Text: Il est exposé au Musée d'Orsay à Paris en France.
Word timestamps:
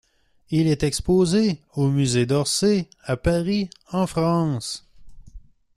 Il 0.49 0.65
est 0.65 0.81
exposé 0.81 1.61
au 1.75 1.87
Musée 1.91 2.25
d'Orsay 2.25 2.89
à 3.03 3.17
Paris 3.17 3.69
en 3.91 4.07
France. 4.07 4.89